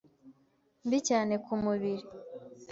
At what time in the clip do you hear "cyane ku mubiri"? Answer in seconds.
1.07-2.03